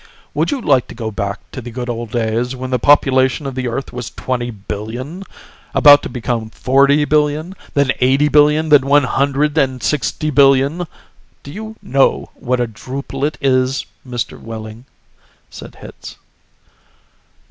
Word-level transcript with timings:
"Would 0.33 0.49
you 0.49 0.59
like 0.59 0.87
to 0.87 0.95
go 0.95 1.11
back 1.11 1.41
to 1.51 1.61
the 1.61 1.69
good 1.69 1.87
old 1.87 2.09
days, 2.09 2.55
when 2.55 2.71
the 2.71 2.79
population 2.79 3.45
of 3.45 3.53
the 3.53 3.67
Earth 3.67 3.93
was 3.93 4.09
twenty 4.09 4.49
billion 4.49 5.21
about 5.75 6.01
to 6.01 6.09
become 6.09 6.49
forty 6.49 7.05
billion, 7.05 7.53
then 7.75 7.91
eighty 7.99 8.27
billion, 8.27 8.69
then 8.69 8.87
one 8.87 9.03
hundred 9.03 9.55
and 9.59 9.83
sixty 9.83 10.31
billion? 10.31 10.87
Do 11.43 11.51
you 11.53 11.75
know 11.83 12.31
what 12.33 12.59
a 12.59 12.65
drupelet 12.65 13.37
is, 13.41 13.85
Mr. 14.03 14.41
Wehling?" 14.41 14.85
said 15.51 15.75
Hitz. 15.75 16.15